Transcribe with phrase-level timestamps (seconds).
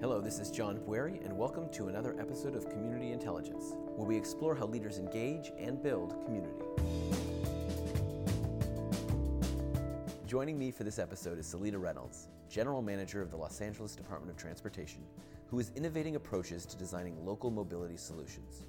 [0.00, 4.16] Hello, this is John Bueri, and welcome to another episode of Community Intelligence, where we
[4.16, 6.54] explore how leaders engage and build community.
[10.24, 14.30] Joining me for this episode is Seleta Reynolds, General Manager of the Los Angeles Department
[14.30, 15.02] of Transportation,
[15.48, 18.62] who is innovating approaches to designing local mobility solutions.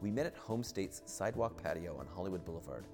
[0.00, 2.84] We met at Home State's sidewalk patio on Hollywood Boulevard,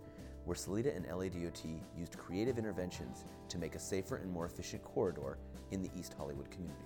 [0.44, 5.38] where Seleta and LADOT used creative interventions to make a safer and more efficient corridor
[5.70, 6.84] in the East Hollywood community.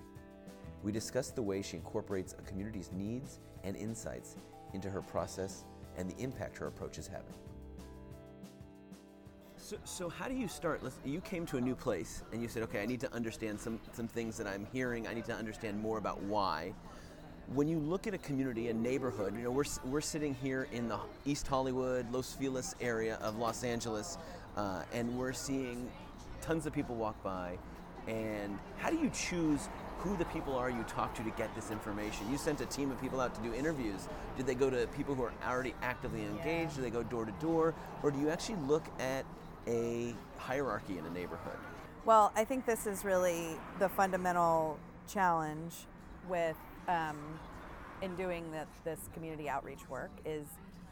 [0.85, 4.35] We discussed the way she incorporates a community's needs and insights
[4.73, 5.65] into her process
[5.97, 7.33] and the impact her approach is having.
[9.57, 10.83] So, so how do you start?
[10.83, 13.59] Let's, you came to a new place and you said, okay, I need to understand
[13.59, 15.07] some, some things that I'm hearing.
[15.07, 16.71] I need to understand more about why.
[17.55, 20.87] When you look at a community, a neighborhood, you know, we're, we're sitting here in
[20.87, 24.19] the East Hollywood, Los Feliz area of Los Angeles,
[24.55, 25.89] uh, and we're seeing
[26.41, 27.57] tons of people walk by.
[28.07, 29.67] And how do you choose
[29.99, 32.29] who the people are you talk to to get this information.
[32.31, 34.07] You sent a team of people out to do interviews.
[34.37, 36.71] Did they go to people who are already actively engaged?
[36.71, 36.75] Yeah.
[36.75, 37.73] Do they go door to door?
[38.03, 39.25] Or do you actually look at
[39.67, 41.57] a hierarchy in a neighborhood?
[42.05, 45.73] Well, I think this is really the fundamental challenge
[46.29, 47.17] with um,
[48.01, 50.45] in doing the, this community outreach work is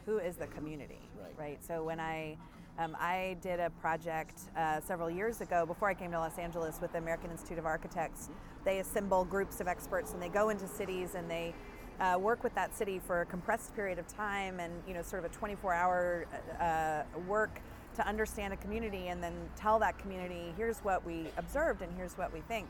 [0.06, 1.34] who is the community, right?
[1.38, 1.64] right?
[1.64, 2.36] So when I
[2.78, 6.80] um, I did a project uh, several years ago before I came to Los Angeles
[6.80, 8.30] with the American Institute of Architects.
[8.64, 11.54] They assemble groups of experts and they go into cities and they
[12.00, 15.24] uh, work with that city for a compressed period of time and you know sort
[15.24, 16.26] of a 24-hour
[16.60, 17.60] uh, work
[17.96, 22.18] to understand a community and then tell that community here's what we observed and here's
[22.18, 22.66] what we think.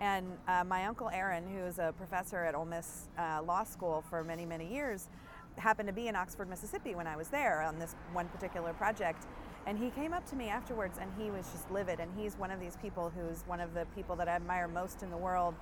[0.00, 4.04] And uh, my uncle Aaron, who is a professor at Ole Miss uh, Law School
[4.10, 5.08] for many many years,
[5.56, 9.24] happened to be in Oxford, Mississippi when I was there on this one particular project
[9.66, 11.98] and he came up to me afterwards and he was just livid.
[11.98, 15.02] And he's one of these people who's one of the people that I admire most
[15.02, 15.54] in the world.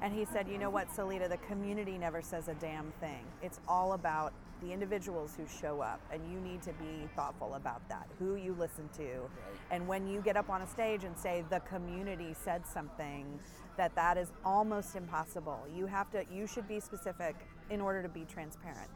[0.00, 3.24] And he said, You know what, Seleta, the community never says a damn thing.
[3.40, 6.00] It's all about the individuals who show up.
[6.12, 9.30] And you need to be thoughtful about that, who you listen to.
[9.70, 13.38] And when you get up on a stage and say, The community said something,
[13.76, 15.60] that that is almost impossible.
[15.72, 17.36] You have to, you should be specific
[17.70, 18.90] in order to be transparent.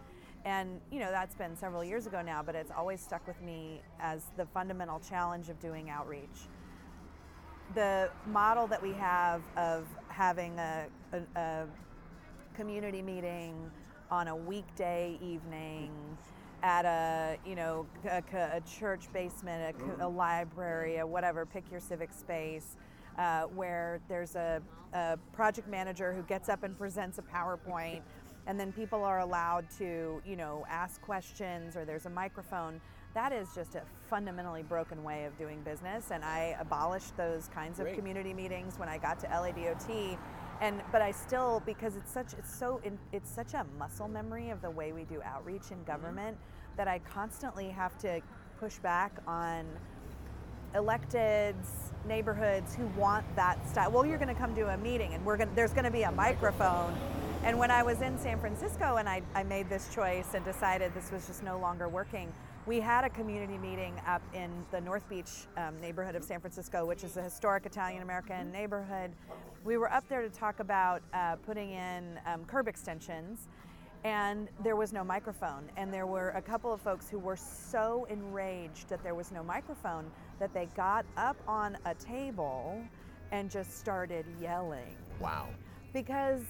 [0.46, 3.80] And you know that's been several years ago now, but it's always stuck with me
[3.98, 6.46] as the fundamental challenge of doing outreach.
[7.74, 11.66] The model that we have of having a, a, a
[12.54, 13.56] community meeting
[14.08, 15.90] on a weekday evening
[16.62, 21.44] at a you know a, a church basement, a, a, library, a whatever.
[21.44, 22.76] Pick your civic space.
[23.18, 24.60] Uh, where there's a,
[24.92, 28.02] a project manager who gets up and presents a PowerPoint
[28.46, 32.80] and then people are allowed to, you know, ask questions or there's a microphone.
[33.14, 37.78] That is just a fundamentally broken way of doing business, and I abolished those kinds
[37.78, 37.92] Great.
[37.92, 40.18] of community meetings when I got to LADOT.
[40.60, 44.50] And but I still because it's such it's so in, it's such a muscle memory
[44.50, 45.86] of the way we do outreach in mm-hmm.
[45.86, 46.76] government mm-hmm.
[46.76, 48.20] that I constantly have to
[48.58, 49.66] push back on
[50.74, 53.90] electeds, neighborhoods who want that style.
[53.90, 56.02] Well, you're going to come to a meeting, and we're going there's going to be
[56.02, 56.94] a microphone
[57.44, 60.94] and when I was in San Francisco and I, I made this choice and decided
[60.94, 62.32] this was just no longer working,
[62.66, 66.84] we had a community meeting up in the North Beach um, neighborhood of San Francisco,
[66.84, 69.12] which is a historic Italian American neighborhood.
[69.64, 73.46] We were up there to talk about uh, putting in um, curb extensions,
[74.02, 75.68] and there was no microphone.
[75.76, 79.44] And there were a couple of folks who were so enraged that there was no
[79.44, 80.10] microphone
[80.40, 82.82] that they got up on a table
[83.30, 84.96] and just started yelling.
[85.20, 85.48] Wow.
[85.92, 86.42] Because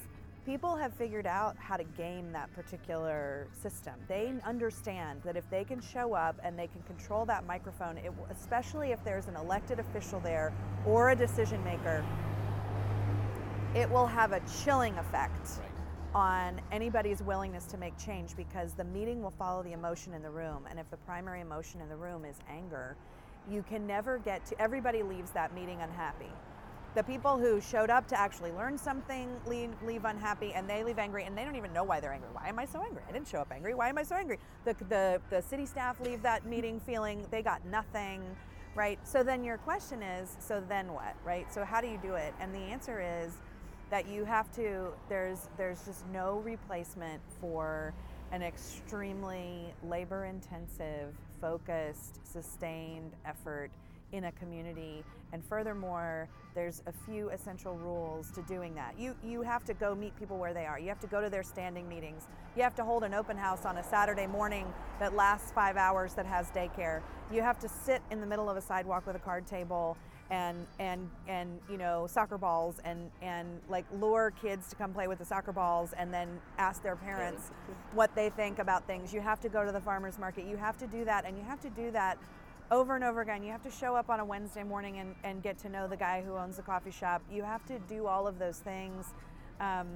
[0.47, 3.95] people have figured out how to game that particular system.
[4.07, 8.12] They understand that if they can show up and they can control that microphone, it,
[8.31, 10.55] especially if there's an elected official there
[10.87, 12.05] or a decision maker,
[13.75, 15.51] it will have a chilling effect
[16.15, 20.31] on anybody's willingness to make change because the meeting will follow the emotion in the
[20.31, 20.65] room.
[20.71, 22.97] And if the primary emotion in the room is anger,
[23.51, 26.31] you can never get to, everybody leaves that meeting unhappy
[26.97, 30.98] the people who showed up to actually learn something leave, leave unhappy and they leave
[30.98, 32.31] angry and they don't even know why they're angry.
[32.33, 33.03] Why am I so angry?
[33.07, 33.75] I didn't show up angry.
[33.75, 34.39] Why am I so angry?
[34.65, 38.22] The, the, the city staff leave that meeting feeling they got nothing,
[38.75, 38.98] right?
[39.07, 41.53] So then your question is so then what, right?
[41.53, 42.33] So how do you do it?
[42.41, 43.34] And the answer is
[43.91, 47.92] that you have to, there's, there's just no replacement for
[48.33, 53.71] an extremely labor intensive, focused, sustained effort
[54.12, 55.04] in a community.
[55.32, 58.94] And furthermore, there's a few essential rules to doing that.
[58.98, 60.78] You you have to go meet people where they are.
[60.78, 62.26] You have to go to their standing meetings.
[62.56, 66.14] You have to hold an open house on a Saturday morning that lasts 5 hours
[66.14, 67.03] that has daycare.
[67.30, 69.97] You have to sit in the middle of a sidewalk with a card table
[70.30, 75.06] and and and you know soccer balls and and like lure kids to come play
[75.06, 77.50] with the soccer balls and then ask their parents
[77.92, 80.76] what they think about things you have to go to the farmers market you have
[80.76, 82.18] to do that and you have to do that
[82.71, 85.42] over and over again you have to show up on a wednesday morning and, and
[85.42, 88.27] get to know the guy who owns the coffee shop you have to do all
[88.27, 89.15] of those things
[89.60, 89.86] um,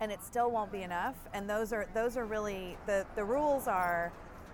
[0.00, 3.68] and it still won't be enough and those are those are really the the rules
[3.68, 4.12] are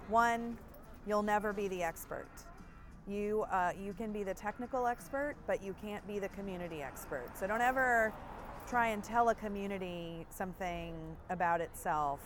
[0.09, 0.59] one
[1.07, 2.29] you'll never be the expert
[3.11, 7.31] you uh, you can be the technical expert, but you can't be the community expert.
[7.39, 8.13] So don't ever
[8.69, 10.95] try and tell a community something
[11.29, 12.21] about itself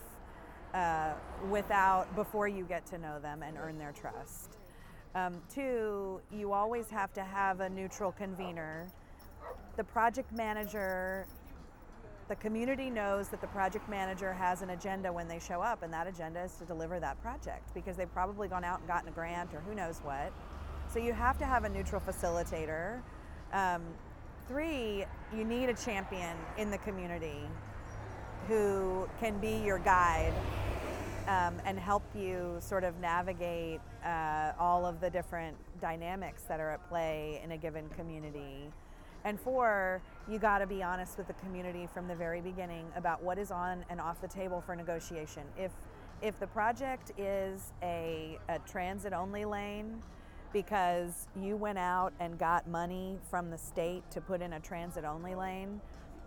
[0.73, 1.13] uh,
[1.49, 4.54] without before you get to know them and earn their trust.
[5.15, 8.85] Um, two, you always have to have a neutral convener.
[9.77, 11.25] The project manager,
[12.27, 15.93] the community knows that the project manager has an agenda when they show up, and
[15.93, 19.11] that agenda is to deliver that project because they've probably gone out and gotten a
[19.11, 20.33] grant or who knows what.
[20.91, 22.99] So you have to have a neutral facilitator.
[23.53, 23.83] Um,
[24.49, 27.39] three, you need a champion in the community
[28.49, 30.33] who can be your guide
[31.27, 36.71] um, and help you sort of navigate uh, all of the different dynamics that are
[36.71, 38.71] at play in a given community.
[39.23, 43.23] And four, you got to be honest with the community from the very beginning about
[43.23, 45.43] what is on and off the table for negotiation.
[45.57, 45.71] If
[46.21, 50.01] if the project is a, a transit only lane,
[50.53, 55.03] because you went out and got money from the state to put in a transit
[55.03, 55.81] only lane,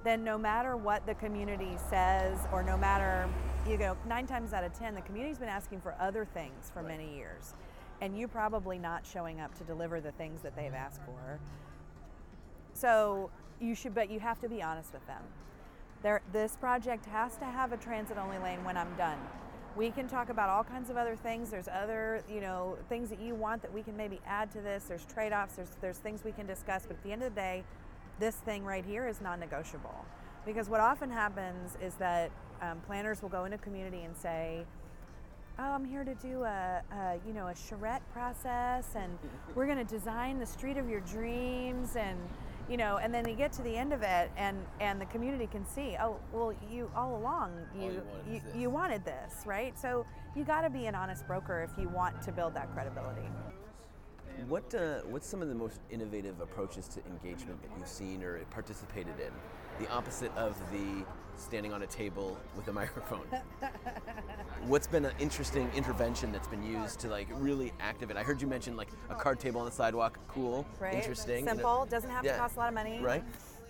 [0.05, 3.29] then no matter what the community says, or no matter,
[3.69, 6.81] you know, nine times out of ten, the community's been asking for other things for
[6.81, 6.99] right.
[6.99, 7.55] many years.
[8.01, 11.41] And you probably not showing up to deliver the things that they've asked for.
[12.75, 13.31] So
[13.61, 15.23] you should, but you have to be honest with them.
[16.03, 19.19] There, this project has to have a transit only lane when I'm done
[19.79, 21.51] we can talk about all kinds of other things.
[21.51, 24.85] There's other, you know, things that you want that we can maybe add to this.
[24.85, 25.55] There's trade-offs.
[25.55, 26.85] There's there's things we can discuss.
[26.85, 27.63] But at the end of the day,
[28.19, 30.05] this thing right here is non-negotiable.
[30.45, 32.31] Because what often happens is that
[32.63, 34.65] um, planners will go into community and say,
[35.59, 39.19] "Oh, I'm here to do a, a you know a charrette process, and
[39.55, 42.19] we're going to design the street of your dreams and."
[42.69, 45.47] you know, and then you get to the end of it, and and the community
[45.47, 49.47] can see, oh, well, you all along you all you, wanted you, you, wanted this,
[49.47, 49.79] right?
[49.79, 50.05] So
[50.37, 53.27] you got to be an honest broker if you want to build that credibility.
[54.47, 58.39] What uh, what's some of the most innovative approaches to engagement that you've seen or
[58.51, 59.33] participated in?
[59.85, 61.05] The opposite of the
[61.37, 63.27] standing on a table with a microphone.
[64.67, 68.17] What's been an interesting intervention that's been used to like really activate?
[68.17, 70.19] I heard you mention like a card table on the sidewalk.
[70.29, 70.95] Cool, right.
[70.95, 72.33] interesting, simple, doesn't have yeah.
[72.33, 73.01] to cost a lot of money.
[73.01, 73.25] Right.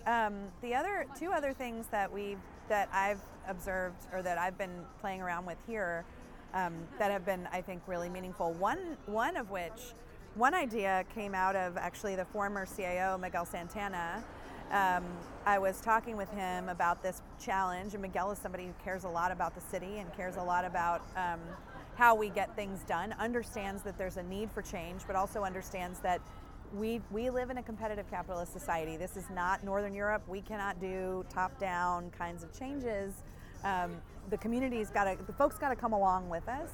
[0.07, 2.37] Um, the other two other things that we
[2.69, 6.05] that I've observed or that I've been playing around with here
[6.53, 8.53] um, that have been I think really meaningful.
[8.53, 9.93] One one of which
[10.39, 14.23] one idea came out of actually the former CAO Miguel Santana
[14.71, 15.03] um,
[15.47, 19.09] I was talking with him about this challenge, and Miguel is somebody who cares a
[19.09, 21.39] lot about the city and cares a lot about um,
[21.95, 25.99] how we get things done, understands that there's a need for change, but also understands
[26.01, 26.21] that
[26.75, 28.95] we, we live in a competitive capitalist society.
[28.95, 30.21] This is not Northern Europe.
[30.27, 33.23] We cannot do top down kinds of changes.
[33.63, 33.97] Um,
[34.29, 36.69] the community's got to, the folks got to come along with us.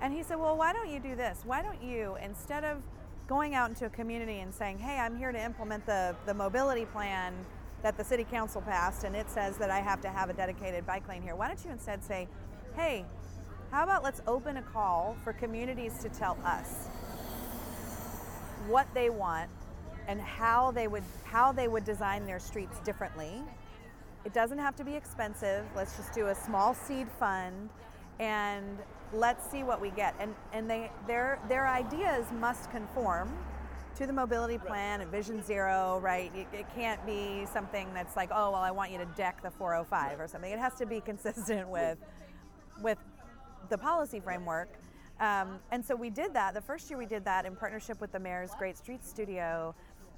[0.00, 1.42] And he said, Well, why don't you do this?
[1.44, 2.82] Why don't you, instead of
[3.26, 6.84] going out into a community and saying, hey, I'm here to implement the, the mobility
[6.84, 7.34] plan
[7.82, 10.86] that the city council passed and it says that I have to have a dedicated
[10.86, 11.34] bike lane here.
[11.34, 12.28] Why don't you instead say,
[12.76, 13.04] hey,
[13.70, 16.88] how about let's open a call for communities to tell us
[18.68, 19.50] what they want
[20.06, 23.42] and how they would how they would design their streets differently.
[24.24, 25.64] It doesn't have to be expensive.
[25.74, 27.68] Let's just do a small seed fund
[28.18, 28.78] and
[29.14, 30.14] let's see what we get.
[30.18, 33.32] And and they their their ideas must conform
[33.96, 36.32] to the mobility plan and Vision Zero, right?
[36.34, 39.52] It, it, can't be something that's like, oh well, I want you to deck the
[39.52, 40.50] 405 or something.
[40.50, 41.98] It has to be consistent with
[42.82, 42.98] with
[43.68, 44.68] the policy framework.
[45.20, 46.54] Um, and so we did that.
[46.54, 49.74] The first year we did that in partnership with the mayor's Great Streets Studio.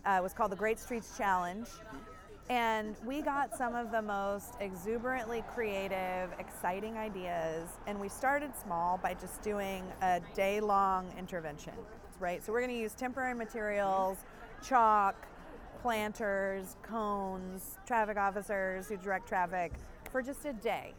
[0.07, 1.69] Uh, it was called the Great Streets Challenge.
[2.49, 7.69] And we got some of the most exuberantly creative, exciting ideas.
[7.89, 11.73] And we started small by just doing a day long intervention,
[12.21, 12.45] right?
[12.45, 14.19] So we're going to use temporary materials,
[14.63, 15.27] chalk,
[15.83, 19.73] planters, cones, traffic officers who direct traffic
[20.13, 20.95] for just a day.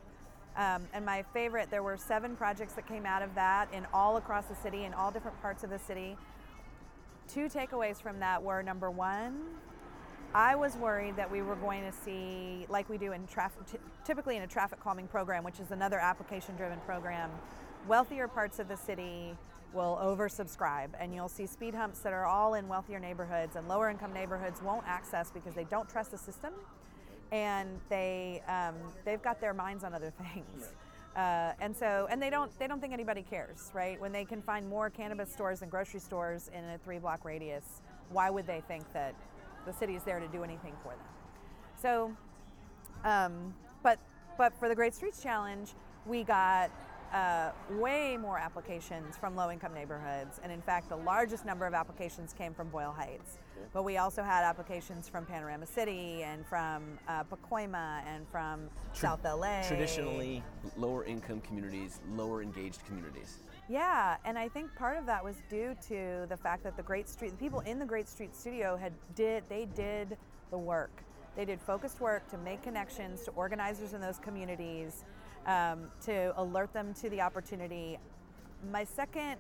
[0.57, 4.17] Um, and my favorite, there were seven projects that came out of that in all
[4.17, 6.17] across the city, in all different parts of the city.
[7.27, 9.39] Two takeaways from that were number one,
[10.34, 13.77] I was worried that we were going to see, like we do in traffic, t-
[14.05, 17.31] typically in a traffic calming program, which is another application driven program,
[17.88, 19.36] wealthier parts of the city
[19.74, 23.89] will oversubscribe and you'll see speed humps that are all in wealthier neighborhoods and lower
[23.89, 26.53] income neighborhoods won't access because they don't trust the system
[27.31, 30.72] and they um, they've got their minds on other things.
[31.15, 34.00] Uh, and so and they don't they don't think anybody cares right?
[34.00, 37.81] When they can find more cannabis stores and grocery stores in a three block radius
[38.10, 39.13] why would they think that
[39.67, 41.05] the city is there to do anything for them
[41.79, 42.12] so
[43.03, 44.00] um, but
[44.38, 45.74] but for the great streets challenge
[46.07, 46.71] we got
[47.13, 50.39] uh, way more applications from low income neighborhoods.
[50.43, 53.38] And in fact, the largest number of applications came from Boyle Heights.
[53.74, 59.09] But we also had applications from Panorama City and from uh, Pacoima and from Tra-
[59.09, 59.62] South LA.
[59.67, 60.43] Traditionally,
[60.77, 63.38] lower income communities, lower engaged communities.
[63.69, 67.09] Yeah, and I think part of that was due to the fact that the Great
[67.09, 70.17] Street, the people in the Great Street Studio had did they did
[70.51, 71.03] the work.
[71.36, 75.03] They did focused work to make connections to organizers in those communities
[75.45, 78.00] um, to alert them to the opportunity.
[78.71, 79.36] My second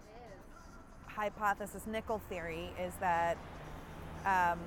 [1.05, 3.37] hypothesis, nickel theory, is that
[4.25, 4.59] um,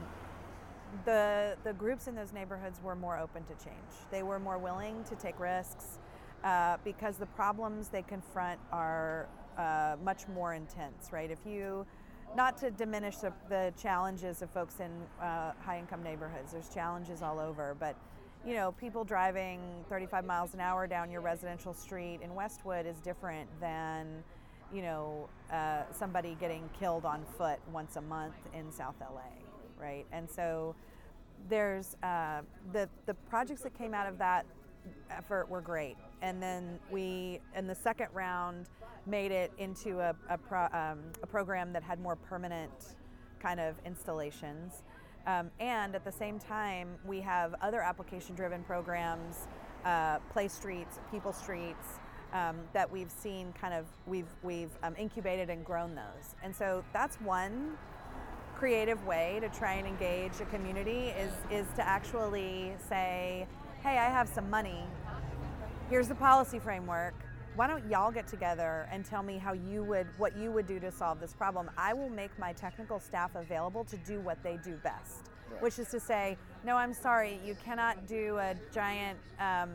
[1.04, 3.92] the the groups in those neighborhoods were more open to change.
[4.10, 5.98] They were more willing to take risks
[6.42, 11.12] uh, because the problems they confront are uh, much more intense.
[11.12, 11.30] Right?
[11.30, 11.86] If you
[12.36, 14.90] not to diminish the, the challenges of folks in
[15.20, 17.96] uh, high income neighborhoods, there's challenges all over, but
[18.46, 22.96] you know, people driving 35 miles an hour down your residential street in Westwood is
[23.00, 24.24] different than,
[24.72, 29.20] you know, uh, somebody getting killed on foot once a month in South LA,
[29.78, 30.06] right?
[30.12, 30.74] And so
[31.48, 32.40] there's uh,
[32.72, 34.46] the the projects that came out of that
[35.10, 38.68] effort were great, and then we in the second round
[39.06, 42.96] made it into a a, pro, um, a program that had more permanent
[43.40, 44.82] kind of installations.
[45.26, 49.48] Um, and at the same time, we have other application driven programs,
[49.84, 52.00] uh, Play Streets, People Streets,
[52.32, 56.36] um, that we've seen kind of, we've, we've um, incubated and grown those.
[56.42, 57.76] And so that's one
[58.56, 63.46] creative way to try and engage a community is, is to actually say,
[63.82, 64.84] hey, I have some money.
[65.88, 67.14] Here's the policy framework
[67.60, 70.80] why don't y'all get together and tell me how you would what you would do
[70.80, 74.58] to solve this problem i will make my technical staff available to do what they
[74.64, 75.60] do best right.
[75.60, 79.68] which is to say no i'm sorry you cannot do a giant um,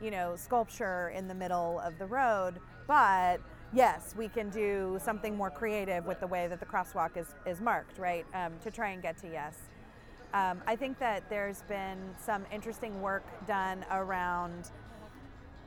[0.00, 3.40] you know sculpture in the middle of the road but
[3.72, 7.60] yes we can do something more creative with the way that the crosswalk is, is
[7.60, 9.56] marked right um, to try and get to yes
[10.32, 14.70] um, i think that there's been some interesting work done around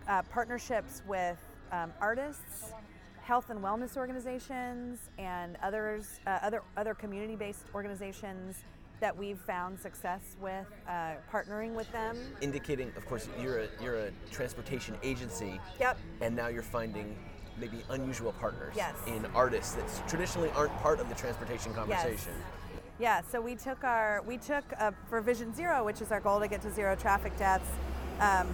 [0.08, 1.38] uh, partnerships with
[1.72, 2.74] um, artists,
[3.22, 8.64] health and wellness organizations, and others, uh, other other community-based organizations
[9.00, 12.18] that we've found success with uh, partnering with them.
[12.42, 15.60] Indicating, of course, you're a you're a transportation agency.
[15.80, 15.98] Yep.
[16.22, 17.16] And now you're finding
[17.60, 18.96] maybe unusual partners yes.
[19.08, 22.34] in artists that traditionally aren't part of the transportation conversation.
[22.38, 22.56] Yes.
[23.00, 26.40] Yeah, so we took our we took uh, for Vision Zero, which is our goal
[26.42, 27.70] to get to zero traffic deaths.
[28.20, 28.48] Um,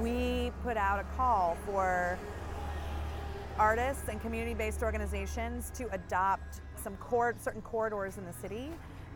[0.00, 2.18] we put out a call for
[3.62, 8.70] artists and community-based organizations to adopt some cor- certain corridors in the city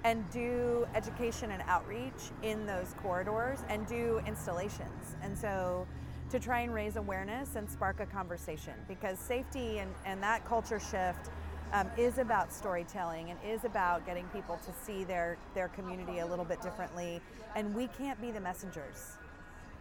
[0.04, 5.16] and do education and outreach in those corridors and do installations.
[5.20, 5.84] And so
[6.30, 10.78] to try and raise awareness and spark a conversation because safety and, and that culture
[10.78, 11.30] shift
[11.72, 16.26] um, is about storytelling and is about getting people to see their, their community a
[16.26, 17.20] little bit differently.
[17.56, 19.16] And we can't be the messengers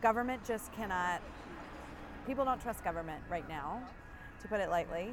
[0.02, 1.22] government just cannot,
[2.28, 3.82] people don't trust government right now,
[4.46, 5.12] to put it lightly.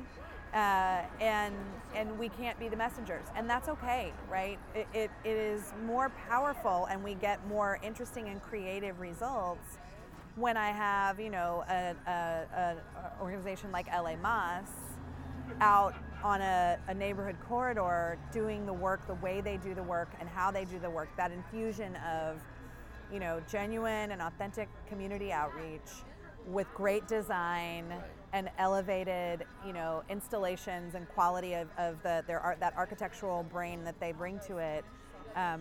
[0.54, 1.54] Uh, and
[1.94, 4.58] and we can't be the messengers, and that's okay, right?
[4.74, 9.78] It, it, it is more powerful, and we get more interesting and creative results
[10.36, 11.96] when I have you know an
[13.20, 14.66] organization like LA Más
[15.60, 20.08] out on a, a, neighborhood corridor doing the work the way they do the work
[20.20, 21.08] and how they do the work.
[21.16, 22.38] That infusion of
[23.12, 25.90] you know, genuine and authentic community outreach
[26.46, 27.84] with great design
[28.32, 33.84] and elevated, you know, installations and quality of, of the their art, that architectural brain
[33.84, 34.84] that they bring to it.
[35.36, 35.60] Um,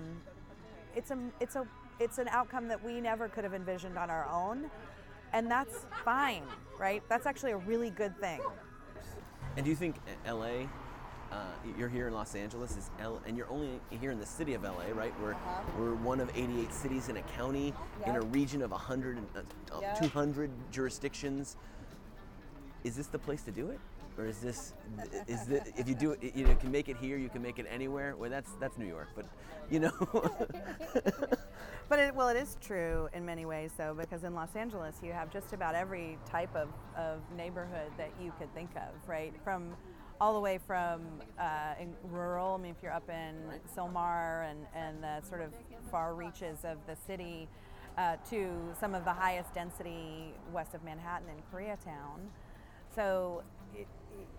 [0.96, 1.68] it's a it's a
[2.00, 4.70] it's an outcome that we never could have envisioned on our own,
[5.34, 6.44] and that's fine,
[6.80, 7.04] right?
[7.10, 8.42] That's actually a really good thing.
[9.58, 10.68] And do you think LA
[11.32, 11.36] uh,
[11.78, 14.64] you're here in Los Angeles, is L- and you're only here in the city of
[14.64, 15.14] LA, right?
[15.22, 15.62] We're, uh-huh.
[15.80, 18.10] we're one of 88 cities in a county, yep.
[18.10, 19.42] in a region of 100, uh,
[19.80, 20.02] yep.
[20.02, 21.56] 200 jurisdictions.
[22.84, 23.80] Is this the place to do it?
[24.18, 24.74] Or is this,
[25.28, 27.60] is this, if you do it, you know, can make it here, you can make
[27.60, 28.16] it anywhere.
[28.16, 29.26] Well, that's that's New York, but
[29.70, 29.92] you know.
[31.90, 35.14] but it, well, it is true in many ways, though, because in Los Angeles you
[35.14, 39.34] have just about every type of, of neighborhood that you could think of, right?
[39.46, 39.76] From
[40.20, 41.02] all the way from
[41.40, 41.74] uh,
[42.12, 42.56] rural.
[42.56, 43.36] I mean, if you're up in
[43.76, 45.52] Sylmar and, and the sort of
[45.90, 47.48] far reaches of the city,
[47.98, 52.30] uh, to some of the highest density west of Manhattan in Koreatown.
[52.96, 53.44] So,
[53.76, 53.88] it,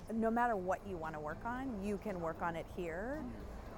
[0.08, 3.22] it, no matter what you want to work on, you can work on it here.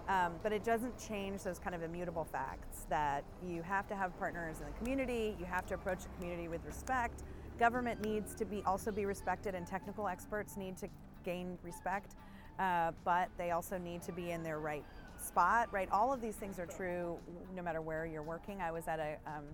[0.08, 4.16] Um, but it doesn't change those kind of immutable facts that you have to have
[4.18, 7.22] partners in the community, you have to approach the community with respect.
[7.58, 10.88] Government needs to be also be respected, and technical experts need to
[11.24, 12.16] gain respect,
[12.58, 14.84] uh, but they also need to be in their right
[15.16, 15.88] spot, right?
[15.90, 17.16] All of these things are true
[17.56, 18.60] no matter where you're working.
[18.60, 19.44] I was at a um,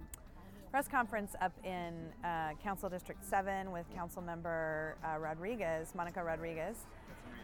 [0.70, 6.86] press conference up in uh, Council District 7 with Council Member uh, Rodriguez, Monica Rodriguez.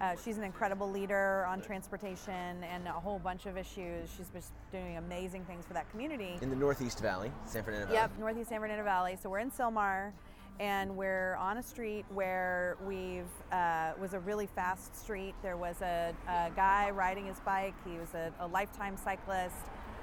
[0.00, 4.11] Uh, she's an incredible leader on transportation and a whole bunch of issues.
[4.16, 6.38] She's just doing amazing things for that community.
[6.40, 7.99] In the Northeast Valley, San Fernando Valley.
[7.99, 9.18] Yep, Northeast San Fernando Valley.
[9.21, 10.12] So we're in Sylmar
[10.61, 15.35] and we're on a street where we've uh, was a really fast street.
[15.42, 17.75] There was a, a guy riding his bike.
[17.85, 19.56] He was a, a, lifetime cyclist.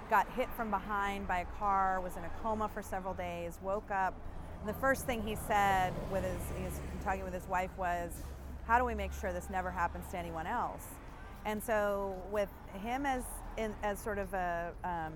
[0.10, 2.00] Got hit from behind by a car.
[2.01, 3.60] Was in a coma for several days.
[3.63, 4.13] Woke up.
[4.65, 8.12] The first thing he said, with his, he's talking with his wife, was,
[8.65, 10.83] "How do we make sure this never happens to anyone else?"
[11.45, 12.50] And so, with
[12.81, 13.24] him as
[13.57, 15.13] in, as sort of a um,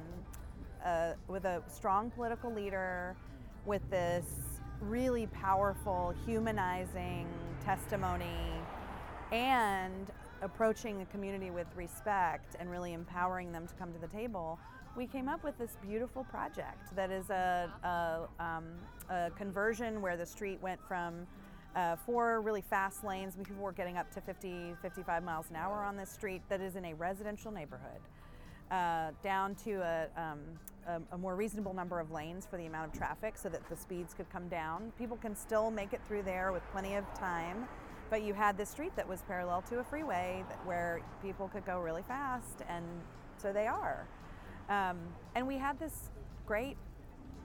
[0.83, 3.15] uh, with a strong political leader,
[3.65, 4.25] with this
[4.81, 7.27] really powerful, humanizing
[7.63, 8.61] testimony
[9.31, 10.07] and
[10.41, 14.59] approaching the community with respect and really empowering them to come to the table,
[14.95, 18.65] we came up with this beautiful project that is a, a, um,
[19.09, 21.27] a conversion where the street went from
[21.75, 23.35] uh, four really fast lanes.
[23.35, 26.75] People were getting up to 50, 55 miles an hour on this street that is
[26.75, 28.01] in a residential neighborhood
[28.71, 30.39] uh, down to a, um,
[30.87, 33.77] a, a, more reasonable number of lanes for the amount of traffic so that the
[33.77, 34.91] speeds could come down.
[34.97, 37.67] People can still make it through there with plenty of time,
[38.09, 41.65] but you had this street that was parallel to a freeway that, where people could
[41.65, 42.85] go really fast, and
[43.37, 44.07] so they are.
[44.69, 44.97] Um,
[45.35, 46.09] and we had this
[46.45, 46.77] great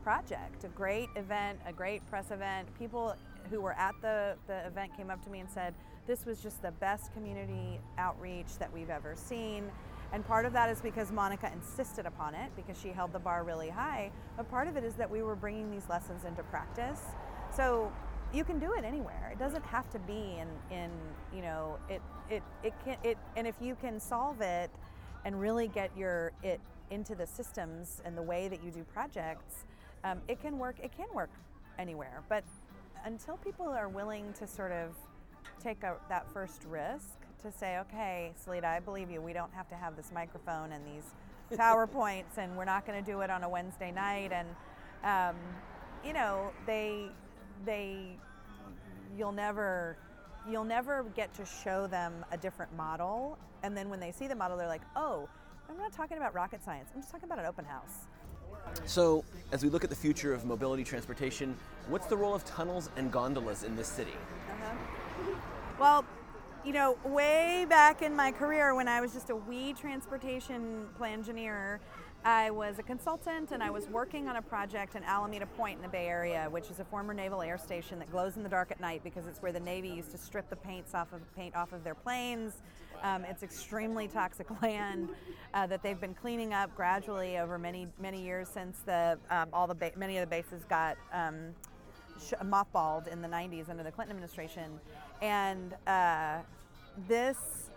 [0.03, 2.69] project, a great event, a great press event.
[2.79, 3.15] People
[3.51, 5.75] who were at the, the event came up to me and said,
[6.07, 9.71] This was just the best community outreach that we've ever seen
[10.13, 13.45] and part of that is because Monica insisted upon it because she held the bar
[13.45, 14.11] really high.
[14.37, 17.01] But part of it is that we were bringing these lessons into practice.
[17.55, 17.91] So
[18.33, 19.31] you can do it anywhere.
[19.33, 20.91] It doesn't have to be in, in
[21.35, 24.71] you know, it, it, it can, it, and if you can solve it
[25.25, 29.65] and really get your, it into the systems and the way that you do projects,
[30.05, 31.31] um, it can work, it can work
[31.79, 32.23] anywhere.
[32.29, 32.45] But
[33.05, 34.95] until people are willing to sort of
[35.63, 39.21] take a, that first risk, to say, okay, Seleta, I believe you.
[39.21, 41.13] We don't have to have this microphone and these
[41.59, 44.33] PowerPoints, and we're not going to do it on a Wednesday night.
[44.33, 44.49] And,
[45.05, 45.37] um,
[46.05, 47.09] you know, they,
[47.65, 48.17] they,
[49.17, 49.97] you'll never,
[50.49, 53.39] you'll never get to show them a different model.
[53.63, 55.29] And then when they see the model, they're like, oh,
[55.69, 56.91] I'm not talking about rocket science.
[56.95, 58.07] I'm just talking about an open house.
[58.85, 61.57] So, as we look at the future of mobility transportation,
[61.89, 64.15] what's the role of tunnels and gondolas in this city?
[64.49, 65.35] Uh-huh.
[65.81, 66.05] Well,
[66.65, 71.15] you know, way back in my career when I was just a wee transportation plan
[71.15, 71.81] engineer,
[72.25, 75.83] I was a consultant and I was working on a project in Alameda Point in
[75.83, 78.71] the Bay Area, which is a former naval air station that glows in the dark
[78.71, 81.57] at night because it's where the Navy used to strip the paints off of paint
[81.57, 82.63] off of their planes.
[83.03, 85.09] Um, it's extremely toxic land
[85.53, 89.67] uh, that they've been cleaning up gradually over many many years since the um, all
[89.67, 91.53] the ba- many of the bases got um,
[92.45, 94.79] mothballed in the 90s under the Clinton administration.
[95.21, 96.39] And uh,
[97.09, 97.71] this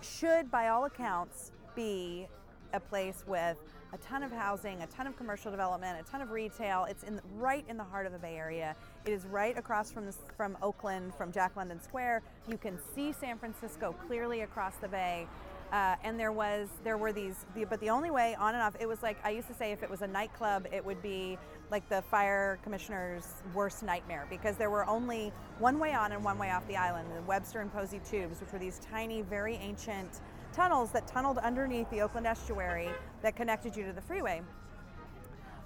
[0.00, 2.26] should, by all accounts, be
[2.74, 3.56] a place with
[3.92, 6.84] a ton of housing, a ton of commercial development, a ton of retail.
[6.88, 8.74] It's in right in the heart of the Bay Area.
[9.06, 12.22] It is right across from this, from Oakland, from Jack London Square.
[12.48, 15.28] You can see San Francisco clearly across the bay.
[15.72, 18.86] Uh, and there was there were these but the only way on and off it
[18.86, 21.36] was like i used to say if it was a nightclub it would be
[21.70, 26.38] like the fire commissioner's worst nightmare because there were only one way on and one
[26.38, 30.20] way off the island the webster and posey tubes which were these tiny very ancient
[30.54, 32.88] tunnels that tunneled underneath the oakland estuary
[33.22, 34.40] that connected you to the freeway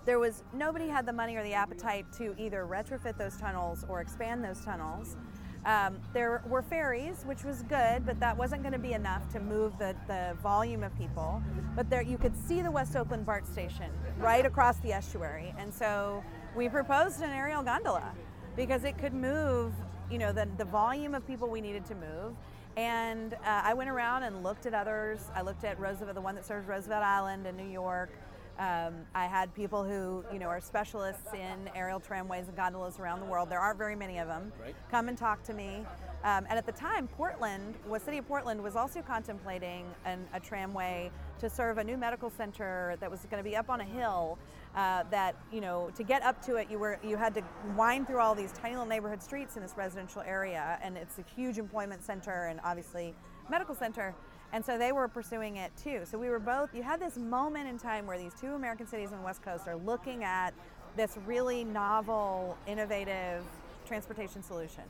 [0.05, 4.01] there was nobody had the money or the appetite to either retrofit those tunnels or
[4.01, 5.16] expand those tunnels
[5.64, 9.40] um, there were ferries, which was good, but that wasn't going to be enough to
[9.40, 11.42] move the, the volume of people.
[11.74, 15.72] But there, you could see the West Oakland BART station right across the estuary, and
[15.72, 16.22] so
[16.57, 18.12] we proposed an aerial gondola
[18.57, 19.72] because it could move,
[20.11, 22.35] you know, the, the volume of people we needed to move.
[22.79, 25.33] And uh, I went around and looked at others.
[25.35, 28.11] I looked at Roosevelt, the one that serves Roosevelt Island in New York.
[28.57, 33.19] Um, I had people who, you know, are specialists in aerial tramways and gondolas around
[33.19, 33.51] the world.
[33.51, 34.53] There aren't very many of them.
[34.62, 34.77] Right.
[34.93, 35.85] Come and talk to me.
[36.25, 40.41] Um, and at the time, Portland, was City of Portland was also contemplating an, a
[40.41, 43.85] tramway to serve a new medical center that was going to be up on a
[43.85, 44.39] hill.
[44.75, 47.43] Uh, that you know, to get up to it, you were you had to
[47.77, 51.25] wind through all these tiny little neighborhood streets in this residential area, and it's a
[51.35, 53.15] huge employment center and obviously
[53.49, 54.15] medical center.
[54.53, 56.03] And so they were pursuing it too.
[56.05, 59.13] So we were both, you had this moment in time where these two American cities
[59.13, 60.55] on the West Coast are looking at
[60.97, 63.45] this really novel, innovative
[63.87, 64.85] transportation solution.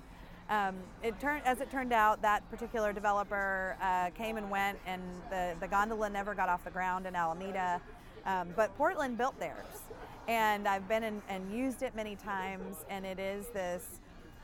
[0.50, 5.02] Um, it turned, as it turned out, that particular developer uh, came and went, and
[5.30, 7.80] the, the gondola never got off the ground in Alameda.
[8.24, 9.82] Um, but Portland built theirs,
[10.26, 14.00] and I've been in, and used it many times, and it is this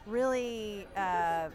[0.07, 1.49] really uh,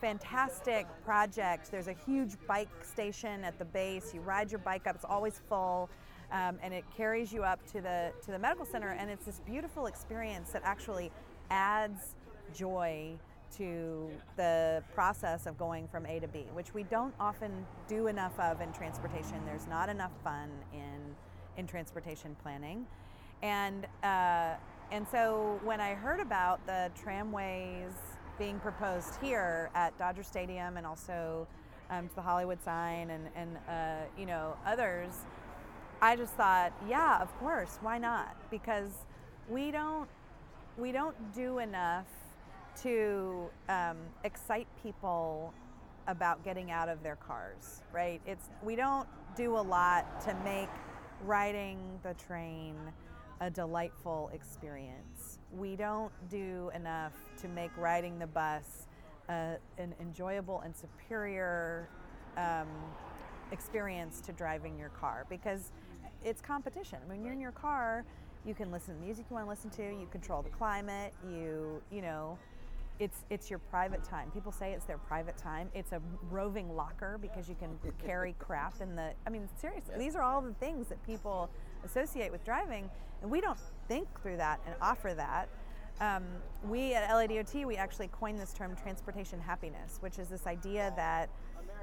[0.00, 1.70] fantastic project.
[1.70, 4.12] There's a huge bike station at the base.
[4.12, 5.88] You ride your bike up; it's always full.
[6.32, 9.40] Um, and it carries you up to the to the medical center, and it's this
[9.46, 11.12] beautiful experience that actually
[11.50, 12.14] adds
[12.52, 13.16] joy
[13.58, 18.38] to the process of going from A to B, which we don't often do enough
[18.38, 19.44] of in transportation.
[19.44, 21.14] There's not enough fun in
[21.56, 22.86] in transportation planning,
[23.42, 24.54] and uh,
[24.90, 27.92] and so when I heard about the tramways
[28.38, 31.46] being proposed here at Dodger Stadium and also
[31.90, 35.12] um, to the Hollywood sign and and uh, you know others,
[36.02, 38.36] I just thought, yeah, of course, why not?
[38.50, 38.90] Because
[39.48, 40.08] we don't
[40.76, 42.06] we don't do enough
[42.82, 45.52] to um, excite people
[46.06, 48.20] about getting out of their cars, right?
[48.26, 50.68] It's we don't do a lot to make
[51.24, 52.76] riding the train
[53.40, 55.38] a delightful experience.
[55.52, 58.86] We don't do enough to make riding the bus
[59.28, 61.88] uh, an enjoyable and superior
[62.36, 62.68] um,
[63.52, 65.72] experience to driving your car because
[66.24, 66.98] it's competition.
[67.06, 68.04] When you're in your car,
[68.46, 69.82] you can listen to music you want to listen to.
[69.82, 71.12] You control the climate.
[71.28, 72.38] You you know
[72.98, 74.30] it's it's your private time.
[74.30, 75.68] People say it's their private time.
[75.74, 79.12] It's a roving locker because you can carry crap in the.
[79.26, 81.50] I mean, seriously, these are all the things that people
[81.84, 82.88] associate with driving,
[83.22, 85.48] and we don't think through that and offer that.
[86.00, 86.24] Um,
[86.68, 91.30] we at LADOT we actually coined this term transportation happiness, which is this idea that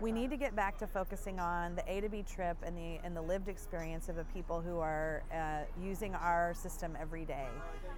[0.01, 2.99] we need to get back to focusing on the A to B trip and the
[3.03, 7.47] and the lived experience of the people who are uh, using our system every day,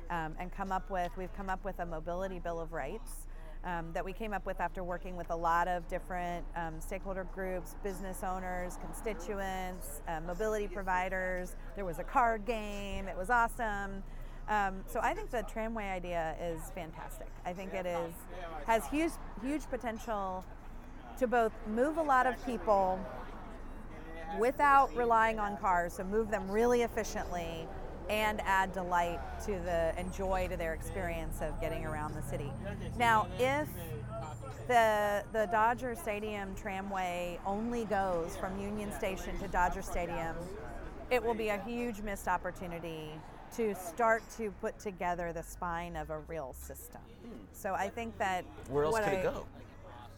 [0.10, 3.28] um, and come up with we've come up with a mobility bill of rights.
[3.66, 7.26] Um, that we came up with after working with a lot of different um, stakeholder
[7.34, 11.56] groups, business owners, constituents, uh, mobility providers.
[11.78, 13.08] There was a card game.
[13.08, 14.04] It was awesome.
[14.50, 17.30] Um, so I think the tramway idea is fantastic.
[17.46, 18.14] I think it is
[18.68, 20.44] has huge huge potential
[21.20, 23.00] to both move a lot of people
[24.40, 27.68] without relying on cars, so move them really efficiently
[28.10, 32.52] and add delight to the and joy to their experience of getting around the city.
[32.98, 33.68] Now, if
[34.68, 40.36] the the Dodger Stadium tramway only goes from Union Station to Dodger Stadium,
[41.12, 43.12] it will be a huge missed opportunity
[43.56, 47.02] to start to put together the spine of a real system.
[47.54, 49.46] So I think that Where else could I- it go?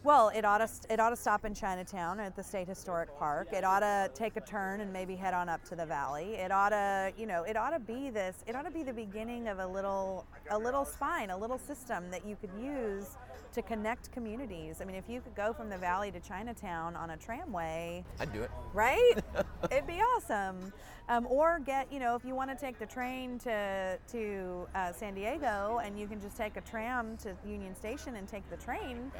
[0.05, 3.47] Well, it ought to it ought to stop in Chinatown at the State Historic Park.
[3.51, 6.35] It ought to take a turn and maybe head on up to the valley.
[6.35, 8.35] It ought to, you know, it ought to be this.
[8.45, 12.11] It ought to be the beginning of a little a little spine, a little system
[12.11, 13.17] that you could use
[13.53, 14.79] to connect communities.
[14.81, 18.31] I mean, if you could go from the valley to Chinatown on a tramway, I'd
[18.31, 18.51] do it.
[18.73, 19.13] right?
[19.71, 20.71] It'd be awesome.
[21.07, 24.91] Um, or get, you know, if you want to take the train to to uh,
[24.91, 28.57] San Diego and you can just take a tram to Union Station and take the
[28.57, 29.11] train,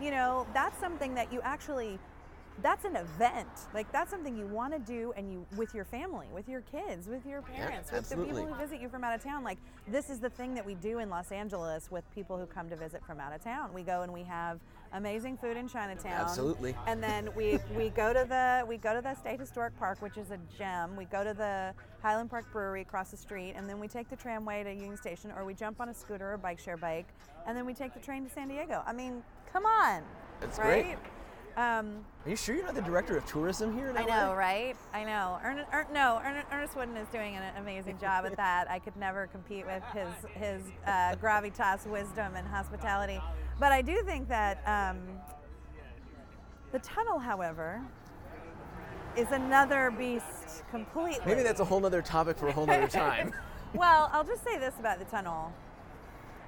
[0.00, 1.98] you know, that's something that you actually.
[2.62, 3.48] That's an event.
[3.74, 7.08] Like that's something you want to do, and you with your family, with your kids,
[7.08, 9.42] with your parents, with the people who visit you from out of town.
[9.42, 12.70] Like this is the thing that we do in Los Angeles with people who come
[12.70, 13.74] to visit from out of town.
[13.74, 14.60] We go and we have
[14.94, 16.12] amazing food in Chinatown.
[16.12, 16.74] Absolutely.
[16.86, 20.16] And then we, we go to the we go to the State Historic Park, which
[20.16, 20.96] is a gem.
[20.96, 24.16] We go to the Highland Park Brewery across the street, and then we take the
[24.16, 27.08] tramway to Union Station, or we jump on a scooter or bike share bike,
[27.46, 28.82] and then we take the train to San Diego.
[28.86, 29.22] I mean,
[29.54, 30.02] come on,
[30.40, 30.84] That's right?
[30.84, 30.96] great.
[31.56, 34.76] Um, Are you sure you're not the director of tourism here in I know, right?
[34.92, 35.38] I know.
[35.44, 38.68] Ernest, er, no, Ernest, Ernest Wooden is doing an amazing job at that.
[38.68, 43.20] I could never compete with his his uh, gravitas, wisdom, and hospitality.
[43.60, 44.98] But I do think that um,
[46.72, 47.80] the tunnel, however,
[49.16, 51.24] is another beast completely.
[51.24, 53.32] Maybe that's a whole nother topic for a whole nother time.
[53.74, 55.52] well, I'll just say this about the tunnel.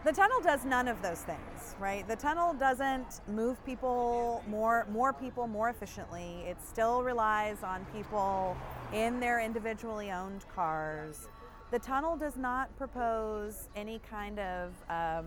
[0.07, 2.07] The tunnel does none of those things, right?
[2.07, 6.45] The tunnel doesn't move people more more people more efficiently.
[6.47, 8.57] It still relies on people
[8.92, 11.27] in their individually owned cars.
[11.73, 15.27] The tunnel does not propose any kind of um,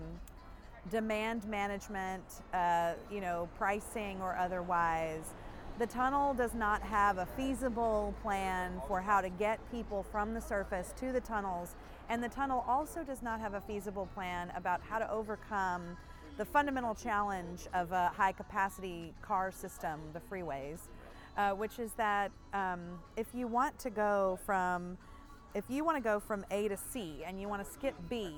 [0.89, 5.33] demand management, uh, you know, pricing or otherwise.
[5.77, 10.41] The tunnel does not have a feasible plan for how to get people from the
[10.41, 11.75] surface to the tunnels
[12.09, 15.95] and the tunnel also does not have a feasible plan about how to overcome
[16.37, 20.79] the fundamental challenge of a high capacity car system, the freeways,
[21.37, 24.97] uh, which is that um, if you want to go from
[25.55, 28.31] if you want to go from A to C and you want to skip B,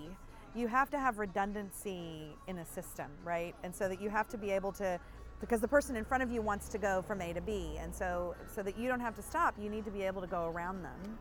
[0.56, 3.54] you have to have redundancy in a system, right?
[3.64, 5.00] And so that you have to be able to
[5.40, 7.94] because the person in front of you wants to go from A to B, and
[7.94, 10.48] so so that you don't have to stop, you need to be able to go
[10.48, 11.18] around them.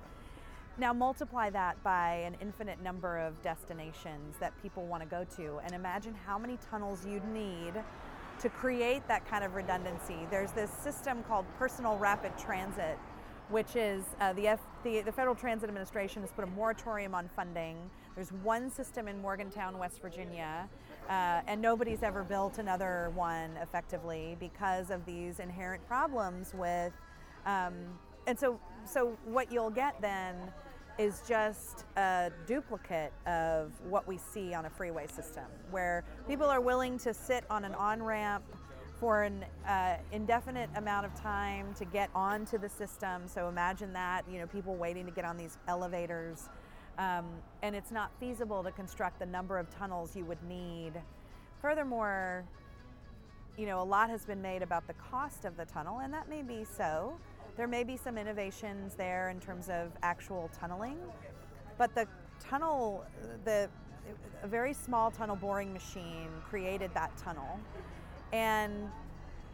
[0.78, 5.60] Now multiply that by an infinite number of destinations that people want to go to,
[5.64, 7.74] and imagine how many tunnels you'd need
[8.40, 10.26] to create that kind of redundancy.
[10.30, 12.98] There's this system called Personal Rapid Transit,
[13.50, 17.28] which is uh, the, F, the, the Federal Transit Administration has put a moratorium on
[17.28, 17.76] funding.
[18.14, 20.68] There's one system in Morgantown, West Virginia,
[21.08, 26.92] uh, and nobody's ever built another one effectively because of these inherent problems with.
[27.44, 27.74] Um,
[28.26, 30.34] and so, so what you'll get then
[30.98, 36.60] is just a duplicate of what we see on a freeway system, where people are
[36.60, 38.44] willing to sit on an on ramp
[38.98, 43.22] for an uh, indefinite amount of time to get onto the system.
[43.26, 46.50] So imagine that, you know, people waiting to get on these elevators.
[46.98, 47.24] Um,
[47.62, 50.92] and it's not feasible to construct the number of tunnels you would need.
[51.62, 52.44] Furthermore,
[53.56, 56.28] you know, a lot has been made about the cost of the tunnel, and that
[56.28, 57.16] may be so.
[57.56, 60.98] There may be some innovations there in terms of actual tunneling,
[61.78, 62.06] but the
[62.38, 63.04] tunnel,
[63.44, 63.68] the
[64.42, 67.60] a very small tunnel boring machine created that tunnel,
[68.32, 68.88] and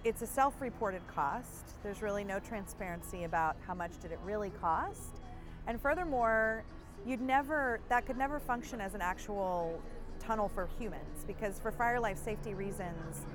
[0.05, 1.75] it's a self-reported cost.
[1.83, 5.21] There's really no transparency about how much did it really cost,
[5.67, 6.65] and furthermore,
[7.05, 9.81] you'd never that could never function as an actual
[10.19, 13.27] tunnel for humans because for fire life safety reasons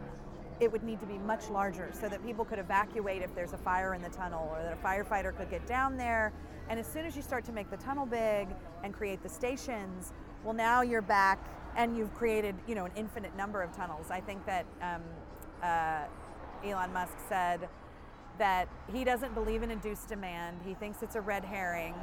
[0.61, 3.57] it would need to be much larger so that people could evacuate if there's a
[3.57, 6.31] fire in the tunnel or that a firefighter could get down there.
[6.69, 8.47] And as soon as you start to make the tunnel big
[8.83, 11.43] and create the stations, well, now you're back
[11.75, 14.11] and you've created, you know, an infinite number of tunnels.
[14.11, 15.01] I think that um,
[15.63, 16.03] uh,
[16.63, 17.67] Elon Musk said
[18.37, 20.59] that he doesn't believe in induced demand.
[20.63, 21.95] He thinks it's a red herring.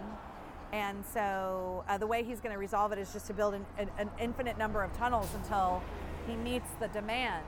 [0.72, 3.64] And so uh, the way he's going to resolve it is just to build an,
[3.78, 5.80] an, an infinite number of tunnels until
[6.26, 7.44] he meets the demand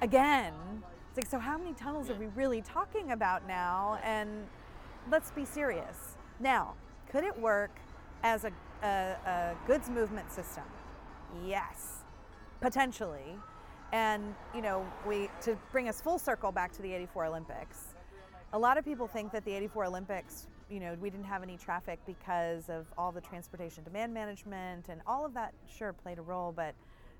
[0.00, 0.52] again,
[1.08, 3.98] it's like, so how many tunnels are we really talking about now?
[4.04, 4.46] And
[5.10, 6.16] let's be serious.
[6.38, 6.74] Now,
[7.10, 7.72] could it work
[8.22, 10.64] as a, a, a goods movement system?
[11.44, 12.04] Yes,
[12.60, 13.36] potentially.
[13.92, 17.94] And, you know, we, to bring us full circle back to the 84 Olympics,
[18.52, 21.56] a lot of people think that the 84 Olympics, you know, we didn't have any
[21.56, 26.22] traffic because of all the transportation demand management and all of that, sure, played a
[26.22, 26.52] role.
[26.54, 26.74] But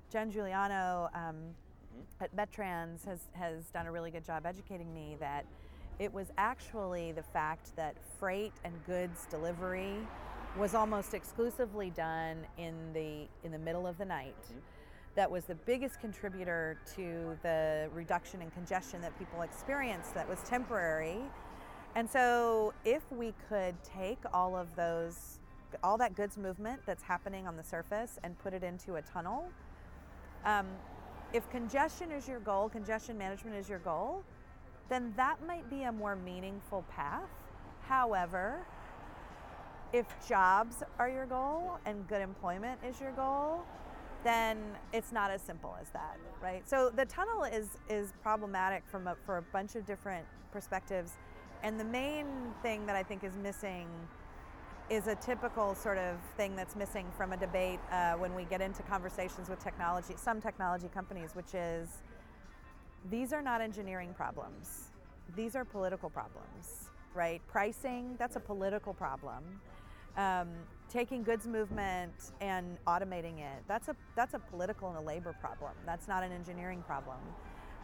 [0.09, 1.35] Jen Giuliano, um,
[2.19, 5.45] at Metrans has, has done a really good job educating me that
[5.99, 9.95] it was actually the fact that freight and goods delivery
[10.57, 14.35] was almost exclusively done in the in the middle of the night.
[14.45, 14.59] Mm-hmm.
[15.15, 20.39] That was the biggest contributor to the reduction in congestion that people experienced that was
[20.43, 21.19] temporary.
[21.95, 25.39] And so if we could take all of those
[25.83, 29.49] all that goods movement that's happening on the surface and put it into a tunnel,
[30.45, 30.67] um,
[31.33, 34.23] if congestion is your goal, congestion management is your goal,
[34.89, 37.29] then that might be a more meaningful path.
[37.87, 38.65] However,
[39.93, 43.63] if jobs are your goal and good employment is your goal,
[44.23, 44.57] then
[44.93, 46.67] it's not as simple as that, right?
[46.67, 51.13] So the tunnel is is problematic from a, for a bunch of different perspectives,
[51.63, 52.27] and the main
[52.61, 53.87] thing that I think is missing
[54.89, 58.61] is a typical sort of thing that's missing from a debate uh, when we get
[58.61, 61.87] into conversations with technology, some technology companies, which is
[63.09, 64.89] these are not engineering problems.
[65.35, 67.41] These are political problems, right?
[67.47, 69.43] Pricing, that's a political problem.
[70.17, 70.49] Um,
[70.89, 75.71] taking goods movement and automating it, that's a, that's a political and a labor problem.
[75.85, 77.19] That's not an engineering problem.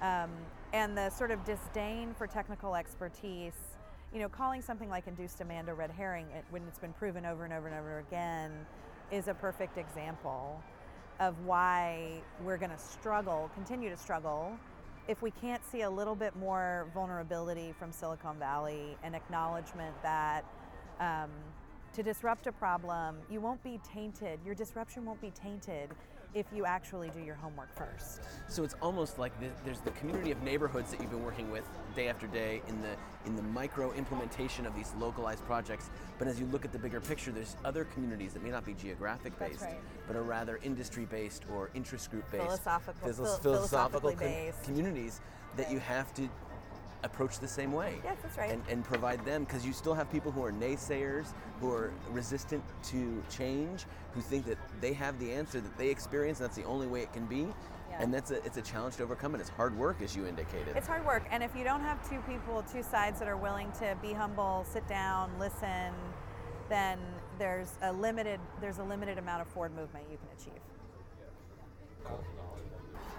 [0.01, 0.29] Um,
[0.73, 3.76] and the sort of disdain for technical expertise
[4.17, 7.23] you know, calling something like induced demand a red herring it, when it's been proven
[7.23, 8.51] over and over and over again
[9.11, 10.59] is a perfect example
[11.19, 14.57] of why we're going to struggle, continue to struggle,
[15.07, 20.43] if we can't see a little bit more vulnerability from Silicon Valley and acknowledgement that,
[20.99, 21.29] um,
[21.93, 24.39] to disrupt a problem, you won't be tainted.
[24.43, 25.91] Your disruption won't be tainted
[26.37, 28.21] if you actually do your homework first.
[28.47, 31.67] So it's almost like the, there's the community of neighborhoods that you've been working with
[31.95, 32.95] day after day in the
[33.25, 35.89] in the micro implementation of these localized projects.
[36.19, 38.73] But as you look at the bigger picture, there's other communities that may not be
[38.75, 39.79] geographic based, right.
[40.05, 44.63] but are rather industry based or interest group based, Philosophical- philo- philosophical philosophically based.
[44.63, 45.21] communities
[45.57, 46.29] that you have to
[47.03, 47.95] approach the same way.
[48.03, 48.51] Yes, that's right.
[48.51, 52.63] And, and provide them because you still have people who are naysayers, who are resistant
[52.83, 56.39] to change, who think that they have the answer that they experience.
[56.39, 57.47] And that's the only way it can be.
[57.89, 58.01] Yeah.
[58.01, 60.75] And that's a, it's a challenge to overcome, and it's hard work, as you indicated.
[60.75, 63.71] It's hard work, and if you don't have two people, two sides that are willing
[63.79, 65.93] to be humble, sit down, listen,
[66.69, 66.99] then
[67.39, 70.61] there's a limited there's a limited amount of forward movement you can achieve.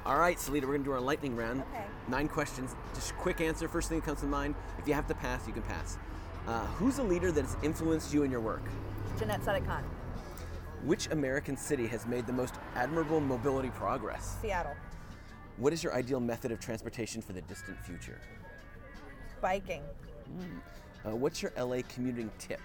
[0.09, 1.61] All right, Seleta, we're going to do our lightning round.
[1.71, 1.85] Okay.
[2.09, 2.75] Nine questions.
[2.94, 3.68] Just quick answer.
[3.68, 4.55] First thing that comes to mind.
[4.79, 5.99] If you have to pass, you can pass.
[6.47, 8.62] Uh, who's a leader that has influenced you in your work?
[9.18, 9.85] Janette Khan,
[10.83, 14.38] Which American city has made the most admirable mobility progress?
[14.40, 14.75] Seattle,
[15.59, 18.18] What is your ideal method of transportation for the distant future?
[19.42, 19.83] biking.
[21.05, 22.61] Uh, what's your LA commuting tip?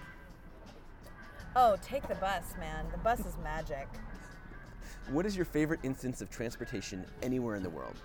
[1.54, 2.86] Oh, take the bus, man.
[2.90, 3.86] The bus is magic.
[5.10, 7.96] What is your favorite instance of transportation anywhere in the world?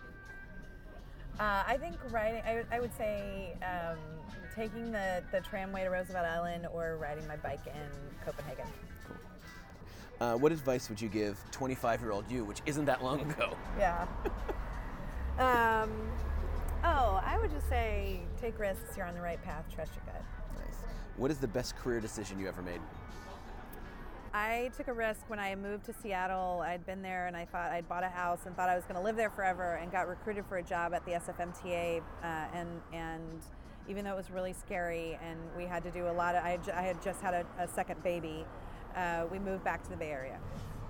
[1.39, 2.41] Uh, I think riding.
[2.45, 3.97] I, would- I would say um,
[4.55, 8.65] taking the, the tramway to Roosevelt Island or riding my bike in Copenhagen.
[10.19, 13.55] Uh, what advice would you give 25 year old you, which isn't that long ago?
[13.77, 14.05] Yeah.
[15.39, 15.89] um,
[16.83, 18.97] oh, I would just say take risks.
[18.97, 19.63] You're on the right path.
[19.73, 20.21] Trust your gut.
[20.57, 20.75] Nice.
[21.15, 22.81] What is the best career decision you ever made?
[24.33, 26.61] I took a risk when I moved to Seattle.
[26.63, 28.95] I'd been there and I thought I'd bought a house and thought I was going
[28.95, 32.01] to live there forever and got recruited for a job at the SFMTA.
[32.23, 33.41] Uh, and, and
[33.87, 36.51] even though it was really scary and we had to do a lot of, I
[36.51, 38.45] had, I had just had a, a second baby,
[38.95, 40.39] uh, we moved back to the Bay Area.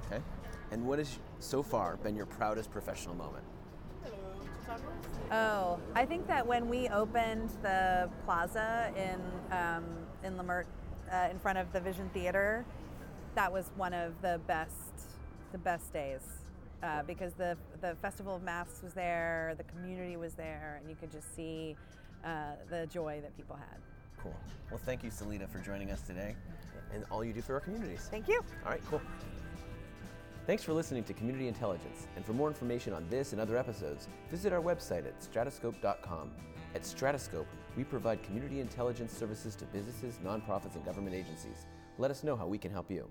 [0.07, 0.21] Okay.
[0.71, 3.43] And what has so far been your proudest professional moment?
[5.31, 9.19] Oh, I think that when we opened the plaza in
[9.55, 9.85] um,
[10.23, 10.65] in Leimert,
[11.11, 12.65] uh, in front of the Vision Theater,
[13.35, 14.73] that was one of the best
[15.51, 16.21] the best days
[16.83, 20.95] uh, because the the Festival of Masks was there, the community was there, and you
[20.95, 21.75] could just see
[22.23, 23.79] uh, the joy that people had.
[24.21, 24.35] Cool.
[24.69, 26.35] Well, thank you, Seleta, for joining us today
[26.93, 28.07] and all you do for our communities.
[28.09, 28.41] Thank you.
[28.65, 29.01] All right, cool.
[30.47, 32.07] Thanks for listening to Community Intelligence.
[32.15, 36.31] And for more information on this and other episodes, visit our website at stratoscope.com.
[36.75, 41.65] At Stratoscope, we provide community intelligence services to businesses, nonprofits, and government agencies.
[41.99, 43.09] Let us know how we can help you.